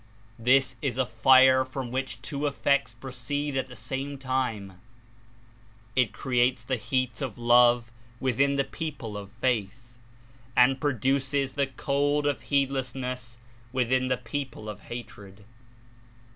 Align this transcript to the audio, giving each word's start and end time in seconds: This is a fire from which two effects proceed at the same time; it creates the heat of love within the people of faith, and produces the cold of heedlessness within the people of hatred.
This 0.39 0.77
is 0.81 0.97
a 0.97 1.05
fire 1.05 1.63
from 1.63 1.91
which 1.91 2.19
two 2.23 2.47
effects 2.47 2.95
proceed 2.95 3.55
at 3.55 3.67
the 3.67 3.75
same 3.75 4.17
time; 4.17 4.81
it 5.95 6.11
creates 6.11 6.63
the 6.63 6.75
heat 6.77 7.21
of 7.21 7.37
love 7.37 7.91
within 8.19 8.55
the 8.55 8.63
people 8.63 9.15
of 9.15 9.29
faith, 9.33 9.99
and 10.57 10.81
produces 10.81 11.53
the 11.53 11.67
cold 11.67 12.25
of 12.25 12.41
heedlessness 12.41 13.37
within 13.71 14.07
the 14.07 14.17
people 14.17 14.67
of 14.67 14.79
hatred. 14.89 15.43